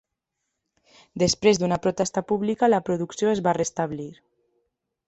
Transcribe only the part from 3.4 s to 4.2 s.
va restablir.